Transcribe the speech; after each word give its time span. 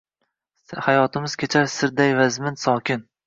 Hayotimiz 0.85 1.35
kechar 1.43 1.69
Sirday 1.75 2.17
vazmin, 2.23 2.61
sokin 2.65 3.05